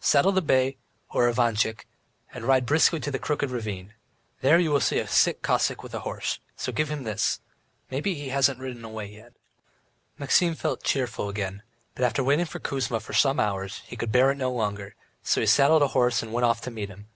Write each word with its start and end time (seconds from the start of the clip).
"Saddle 0.00 0.32
the 0.32 0.42
bay, 0.42 0.76
or 1.08 1.30
Ivantchik, 1.30 1.86
and 2.34 2.44
ride 2.44 2.66
briskly 2.66 3.00
to 3.00 3.10
the 3.10 3.18
Crooked 3.18 3.50
Ravine. 3.50 3.94
There 4.42 4.58
you 4.58 4.70
will 4.70 4.82
see 4.82 4.98
a 4.98 5.08
sick 5.08 5.40
Cossack 5.40 5.82
with 5.82 5.94
a 5.94 6.00
horse, 6.00 6.40
so 6.56 6.72
give 6.72 6.90
him 6.90 7.04
this. 7.04 7.40
Maybe 7.90 8.12
he 8.12 8.28
hasn't 8.28 8.60
ridden 8.60 8.84
away 8.84 9.06
yet." 9.06 9.32
Maxim 10.18 10.54
felt 10.54 10.82
cheerful 10.82 11.30
again, 11.30 11.62
but 11.94 12.04
after 12.04 12.22
waiting 12.22 12.44
for 12.44 12.58
Kuzma 12.58 13.00
for 13.00 13.14
some 13.14 13.40
hours, 13.40 13.80
he 13.86 13.96
could 13.96 14.12
bear 14.12 14.30
it 14.30 14.36
no 14.36 14.52
longer, 14.52 14.94
so 15.22 15.40
he 15.40 15.46
saddled 15.46 15.80
a 15.80 15.88
horse 15.88 16.22
and 16.22 16.34
went 16.34 16.44
off 16.44 16.60
to 16.60 16.70
meet 16.70 16.90
him. 16.90 17.08